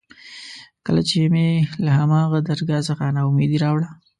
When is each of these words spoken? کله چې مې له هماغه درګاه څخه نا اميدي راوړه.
کله 0.85 1.01
چې 1.09 1.17
مې 1.33 1.47
له 1.83 1.91
هماغه 1.99 2.39
درګاه 2.49 2.85
څخه 2.89 3.03
نا 3.15 3.21
اميدي 3.29 3.57
راوړه. 3.63 3.87